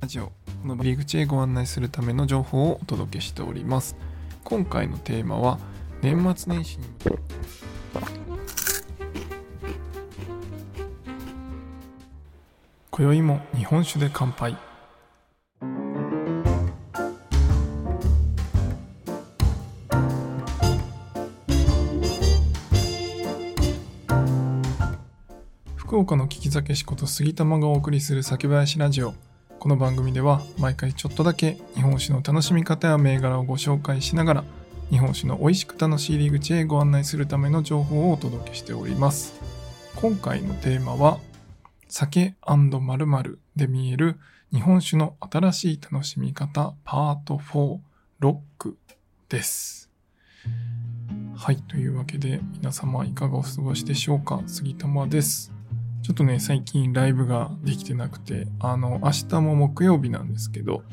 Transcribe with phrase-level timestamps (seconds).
[0.00, 0.32] ラジオこ
[0.68, 3.96] の入り口へご案内するための情報をお届けしております。
[4.44, 5.58] 今回のテーマは
[6.02, 6.84] 年末年始に。
[12.90, 14.56] 今宵も日本酒で乾杯。
[25.96, 29.14] 福岡の聞き酒師こと杉玉がお送りする酒林ラジオ。
[29.58, 34.44] この番組では毎回ちょっとだけ日本酒の楽しみ方や銘柄をご紹介しながら
[34.90, 39.40] 日本酒の美味しく楽しい入り口へご案内するための情報をお届けしております。
[39.94, 41.18] 今回のテーマは
[41.88, 44.18] 酒〇〇で見える
[44.52, 47.78] 日本酒の新しい楽しみ方パート4
[48.18, 48.76] ロック
[49.30, 49.88] です。
[51.34, 54.42] はいというわけで皆様いかがお過ごしでしょうか？
[54.46, 55.55] 杉玉です。
[56.06, 60.84] ちょっとね、最近ライブができてなくて、あの、明日も木曜日なんですけど、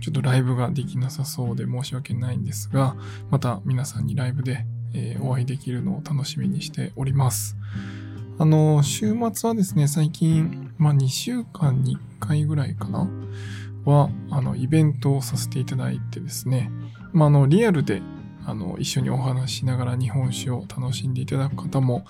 [0.00, 2.94] ちょっとライブができなさそうで申し訳ないんですが、
[3.30, 7.56] また皆さんにライブで、えー、お会いできるのを楽しみにしております。
[8.38, 13.10] あの、週末はですね、最近、まあ、2週間に1回ぐらいかな
[13.84, 16.70] は、あの、イベントをさせていただいてですね、
[17.12, 18.02] まあ、あの、リアルで
[18.46, 22.04] あの、一緒にお話ししながら日本酒を楽しんでいただく方も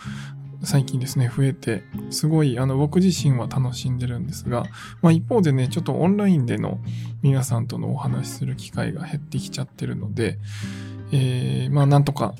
[0.62, 4.64] 最近ですね、増えて、すごい、あの、僕自身は楽しんでるんですが、
[5.00, 6.80] まあ一方でね、ちょっとオンラインでの
[7.22, 10.38] 皆さんとのお話しする機会が減ってきちゃってるので、
[11.12, 12.34] えー、まあなんとか、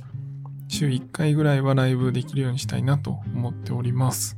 [0.69, 4.37] 週1回ぐらいはライブできるようにしたいなと思っております。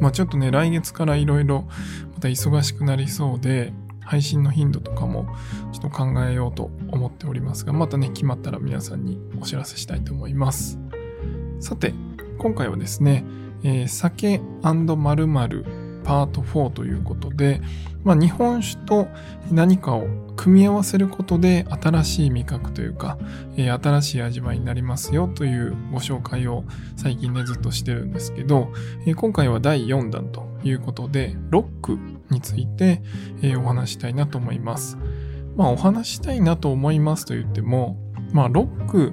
[0.00, 1.68] まあちょっとね、来月からいろいろ
[2.14, 5.26] また忙しくなりそうで、配信の頻度とかも
[5.72, 10.78] ちょっと考えようと思っておりますが、またね、決まったら皆さんにお知らせしたいと思います。
[11.60, 11.92] さて、
[12.38, 13.24] 今回はですね、
[13.62, 15.64] えー、酒〇〇
[16.04, 17.60] パート4ということで、
[18.04, 19.08] まあ、日本酒と
[19.50, 20.06] 何かを
[20.36, 23.18] 組み合わせることで新しい味覚というか、
[23.56, 26.64] えー、新しい味わいになりますよというご紹介を
[26.96, 28.72] 最近ねずっとしてるんですけど、
[29.06, 31.98] えー、今回は第4弾ということでロック
[32.30, 33.02] について、
[33.42, 34.96] えー、お話したいなと思います。
[35.56, 37.96] まあお話したいなと思いますと言っても、
[38.32, 39.12] まあロック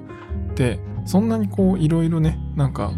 [0.52, 2.92] ってそんなにこういろいろね、なんか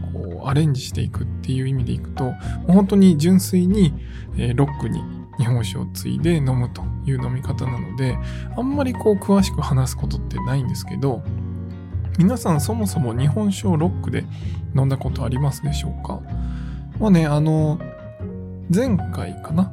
[0.48, 2.32] アレンジしていくっていう意味でいくと、
[2.66, 3.92] 本当に純粋に、
[4.38, 5.00] えロックに
[5.38, 8.16] 日本酒をついで飲むという飲み方なので、
[8.56, 11.22] あんまりこう詳しく話すことってないんですけど、
[12.18, 14.24] 皆さんそもそも日本酒をロックで
[14.74, 16.20] 飲んだことありますでしょうか？
[16.98, 17.78] まあね、あの、
[18.74, 19.72] 前回かな、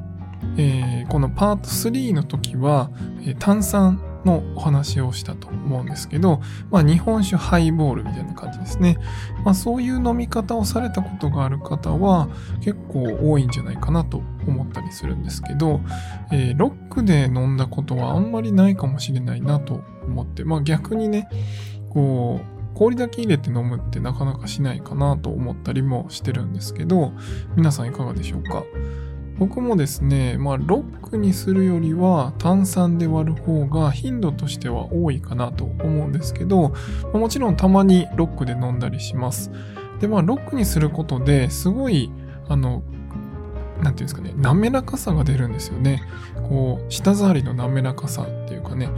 [0.58, 2.90] えー、このパート3の時は、
[3.26, 6.40] え、炭酸のお話をしたと思うんですけど、
[6.70, 8.98] まあ、日本酒ハイボールみたいな感じですね。
[9.44, 12.28] まあ、そういう飲み方をされたことがある方は
[12.60, 15.80] 結構多いんじゃないかなと思ったりするんですけど、
[16.32, 21.28] えー、ロックで飲んだことはあんまりないかもしれないなと思って、まあ、逆にね、
[21.90, 27.12] こう、氷だけ入れて飲むってなかなかしないかなと思ったりもしてるんですけど、
[27.56, 28.64] 皆さんいかがでしょうか？
[29.38, 36.74] 僕もですね、まあ、ロックにするよりは炭酸で割る方が頻度としては多いかなと思うんですけど、
[37.12, 39.50] もちろんたまにロックで飲んだりします。
[40.00, 42.12] で、まあ、ロックにすることですごい、
[42.48, 42.82] あの、
[43.82, 46.02] なんていうんですかね、滑らかさが出るんですよね。
[46.48, 48.88] こう、舌触りの滑らかさっていうかね、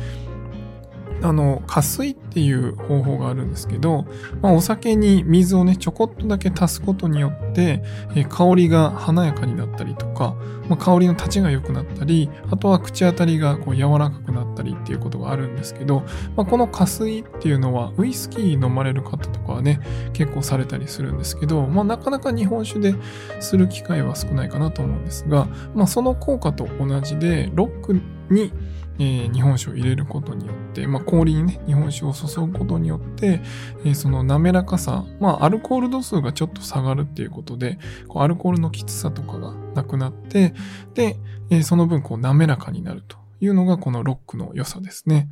[1.22, 4.06] あの、加水っていう方法があるんですけど、
[4.42, 7.82] まあ、お酒に水をね、ちょこっとだけ足すことによって、
[8.14, 10.36] え香りが華やかになったりとか、
[10.68, 16.02] まあ、香りの立ちが良くなったり、あとは口当たりがこう柔らかくなったりっていうことがあるんですけど、
[16.36, 19.80] まあ、この加水っていうのは、ウイスキー飲まれる方とかはね、
[20.12, 22.94] 結構されたりするんですけど、まあ、なかなか日本酒で
[23.40, 28.00] する機会は少ないかなと思うんですが、まあ、その効果と同じで、ロック
[28.30, 28.52] に
[28.98, 33.40] えー、日本酒を入れることによって、まあ、氷にね、日本酒を注ぐことによって、
[33.84, 40.54] えー、その滑らかさ、まあ、アルコール度数がちょっと下がるっていうことで、こうアルコールのきつさとかがなくなって、
[40.94, 41.18] で、
[41.50, 45.28] えー、その分、こう、滑らかになるというのが、このロックの良さですね。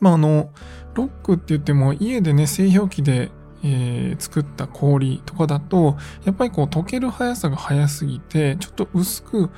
[0.00, 0.50] まあ、あの、
[0.94, 3.30] ロックって言っても、家でね、製氷機で
[3.64, 9.50] えー、作った氷とかだと、やっぱりこう溶ける速さが速すぎて、ちょっと薄く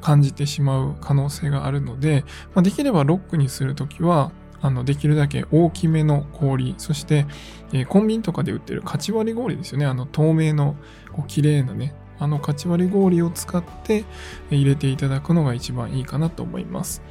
[0.00, 7.26] 感じてしまう可能性があるので、まあ、できればロックにするときは、あの、できるだけ大きめの氷、そして、
[7.72, 9.86] えー、コンビニとかで売ってるカチ割り氷ですよね。
[9.86, 10.76] あの、透明の、
[11.12, 14.04] こう、綺麗なね、あの、カチ割り氷を使って
[14.50, 17.02] 入れていただくのが一番いいかなと思います。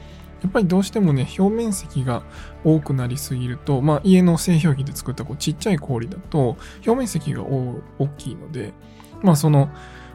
[0.46, 2.22] やっぱりどうしてもね、表面積が
[2.64, 7.82] 多くなりすぎると、まあ家の製氷機で作ったこうちっちゃい氷だと、表面積が大
[8.20, 8.74] きいので、
[9.24, 9.70] まあその、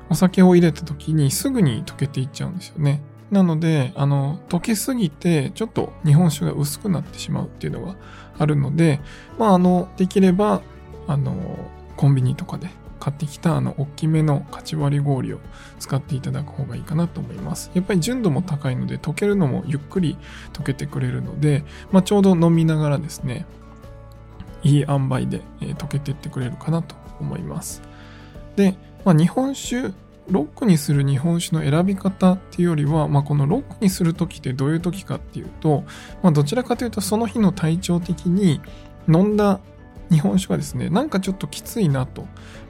[0.09, 3.03] お酒を入れた時にすぐに溶けていっちゃうんですよね。
[3.32, 7.97] なので、あの、溶けすぎて、ちょっと日本酒が薄くなってしまうっていうのが
[8.38, 9.00] あるので、
[9.37, 10.62] まあ、あの、できれば、
[11.09, 11.35] あの、
[11.97, 12.69] コンビニとかで
[13.00, 15.41] 買ってきたあの大きめのカチ割り氷を
[15.79, 17.70] 使っていただく方がいいかなと思います。
[17.75, 20.17] やっぱり純度も高いので溶けるのもゆっくり
[20.52, 23.47] 溶けてくれるので、まあ、ちょうど飲みながらですね、
[24.62, 27.82] いい塩梅で、え溶けてってくれるかなと思います。
[28.56, 29.93] で、まあ、日本酒
[30.31, 35.85] ロックにする日本酒の選び方っていうよりは、まあ、このロックにする時ってどういう時かっていうと、
[36.23, 38.61] まあ、どちらかというとその日の体調的に
[39.08, 39.61] 飲んだ
[40.11, 42.23] 日本酒はですね、なんかちょっときついなと、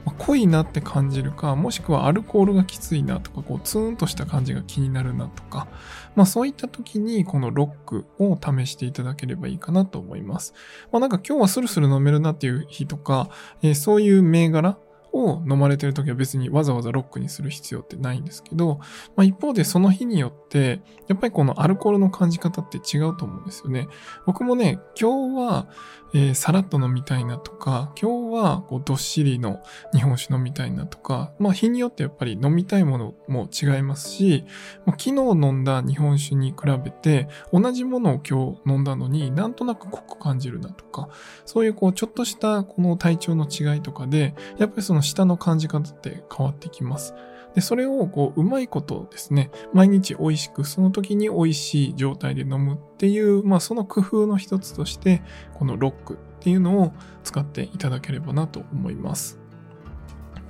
[0.05, 5.67] まあ、濃いなって感じるか、もしくはアルコールがきついなとか、こうツーンとした感じが気になるなとか、
[6.15, 10.53] まあそういった時にこのロックを試していただければいいかなと思います。
[10.91, 13.29] まあなんか今日はスルスル飲めるなっていう日とか、
[13.61, 14.77] えー、そういう銘柄、
[15.13, 18.79] を飲まれてる時は別にわざわざロックにする必要ってないんですけど、
[19.15, 23.87] まあ、一方でその日によって、やっぱりこのアルコールの感じ方って違うと思うんですよね。
[24.25, 25.67] 僕もね、今日は、
[26.13, 29.61] えー、さらっと飲みたいなとか、今日はこうどっしりの
[29.93, 34.43] 日本酒飲みたいなとか、まあ日によってやっぱり飲みたいものも違いますし、
[34.85, 41.09] まあ、昨日飲んだ日本酒に比べて同じものを今日飲んだのになんとなく濃く感じるなとか、
[41.45, 47.13] そういうこうちょっとしたこの体調の違いとかで、やっぱりその舌の感じ方って変わってきます。
[47.55, 55.21] で、それをこう、うまいことですね、毎日美味しく、その時に美味しい状態で飲むっていう、まあその工夫の一つとして、
[55.53, 56.93] このロックっていうのを
[57.23, 59.39] 使っていただければなと思います。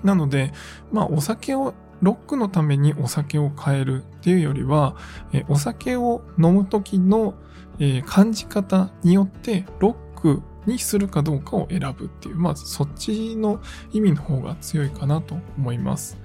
[0.03, 0.51] なので、
[0.91, 4.95] まあお酒をロックのためにお酒を変えるっていうよりは、
[5.33, 7.35] えお酒を飲む時の、
[7.79, 13.61] え感じ方によってロックにするかどうかを選ぶっていう、まあそっちの
[13.91, 16.17] 意味の方が強いかなと思います。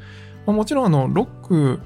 [0.46, 1.80] まあ、もちろんあの、ロックっ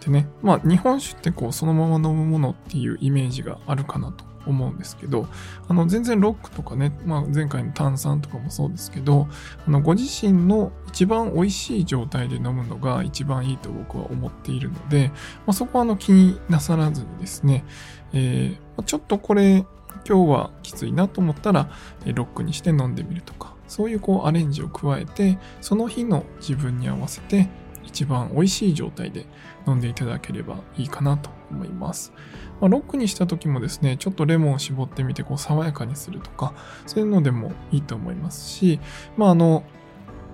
[0.00, 5.26] てね、まあ日本酒ってこうそのまま飲むものっていうイメージがあるかなと思うんですけど、
[5.68, 9.28] あの全然ロックとかね、まあ前回の炭酸とかもそうですけど、
[9.66, 15.08] あのご自身の一番美味しい状態で飲むのが一番いいと僕は思っているので、
[15.46, 17.64] まあ、そこはあの気になさらずにですね、
[18.12, 19.66] えー、ちょっとこれ
[20.08, 21.70] 今日はきついなと思ったら、
[22.06, 27.48] ロックにして飲んでみるとか、そういうこうアレンジを加えて、その日の自分に合わせて
[27.84, 29.26] 一番美味しい状態で
[29.66, 32.12] 飲んでいただければいいかなと思います。
[32.60, 36.54] まあ、ロックにした時もですね、ちょっとレモンを絞ってみてこう爽やかにするとか、
[36.86, 38.80] そういうのでもいいと思いますし、
[39.16, 39.62] まああの、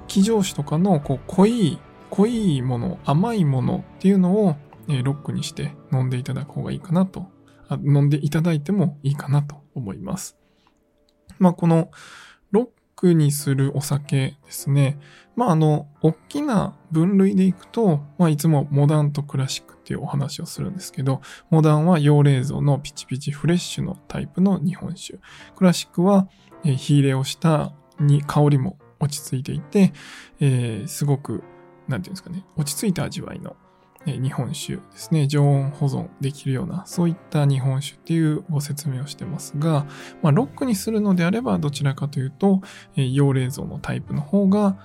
[0.06, 1.78] 気上酒とかのこう濃い、
[2.10, 4.56] 濃いもの、甘いものっていうのを、
[4.86, 7.26] ロックにして飲んでいただく方がいいかなと、
[7.70, 10.36] 飲んでいただいてもいいかなと思います。
[11.38, 11.90] まあこの
[12.52, 14.98] ロックにするお酒ですね。
[15.36, 21.20] まああの、大きな分類でいくと、まあいつもモダンとクラシックっていうお話をするんですけど、
[21.50, 25.18] モダンは洋冷蔵のピチピチフレッシュのタイプの日本酒。
[25.56, 26.28] クラシックは、
[26.62, 29.92] 火入れをしたに香りも落ち着いていて、
[30.40, 31.44] えー、すごく、
[31.88, 33.56] なんていうんですかね、落ち着いた味わいの
[34.06, 39.86] 日本酒ですね、常温保存できるような、そういった日本酒っていうご説明をしてますが、
[40.22, 42.60] まあ、ロックにするのであれば、どちらかというと、
[42.94, 44.76] 洋冷蔵のタイプの方が、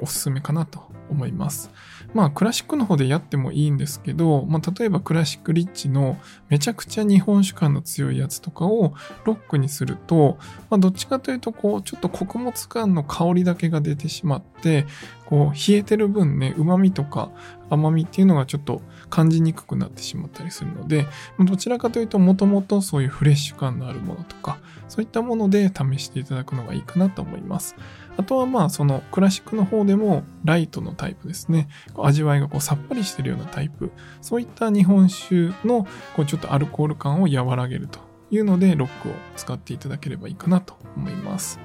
[0.00, 1.70] おすすめかなと思います。
[2.12, 10.38] まあクラシックの方でやってもいいんですけど、まあ例えばクラシックリッチのめちゃくちゃ日本酒感の強いやつとかをロックにすると、
[10.68, 14.84] まあどっちかというとこうちょっと穀物感の香りだけが出てしまって、
[15.28, 17.30] こう冷えてる分ね、旨味とか
[17.68, 18.80] 甘みっていうのがちょっと
[19.10, 21.06] 感じにくくなってしまったりするので、
[21.38, 24.58] どちらかというともともとそういうフレッシュ感のあるものとか、
[24.88, 27.76] そういったもので試していただくのがいいかなと思います。
[28.16, 31.68] あとはまあそのクラシックの方でもライトのタイプですね。
[31.98, 33.92] 味わいがこうさっぱりしてるようなタイプ。
[34.22, 41.60] そういった日本酒のこうちょっとアルコール感を和らげるというのでロックを使っていただければいいかなと思います。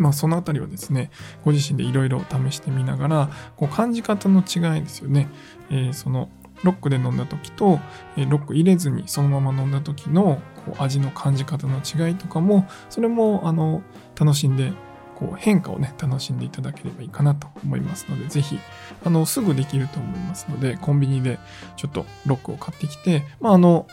[0.00, 1.10] まあそのあたりはですね、
[1.44, 5.28] ご自身でいろいろ試してみながら、こう感じ方の違いですよね。
[5.70, 6.30] えー、その
[6.64, 7.78] ロックで飲んだ時と、
[8.16, 13.82] えロック入れずにそのまま飲んだ時のこう味の感じ方の違いとかも、それもあの
[14.18, 14.72] 楽しんで
[15.20, 18.58] こう変化をね、楽しんでいただければいいかなと思いますので、ぜひ、
[19.04, 21.38] あの、すぐできると思いますので、コンビニで
[21.76, 23.86] ちょっとロックを買ってきて、まあ、あの、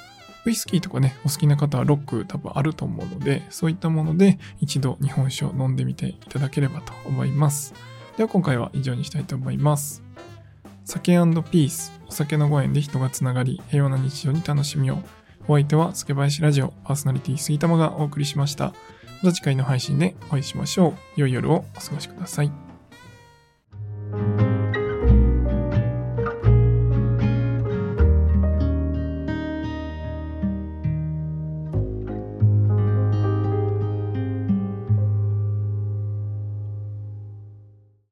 [0.48, 7.74] ウイスキーとかね、お好きな方はロック多分あると思うので、そういったもので一度日本酒を飲んでみていただければと思います。
[8.16, 10.04] では今回は以上にしたいと思います。
[10.86, 15.00] 酒ピース、お酒のご縁で人がつながり、平和な日常に楽しみを。
[15.50, 18.68] お相手は、スケバヤシラジオ、パーソナリティ杉玉がお送りしました。
[19.22, 21.20] また次回の配信でお会いしましょう。
[21.20, 22.67] 良い夜をお過ごしください。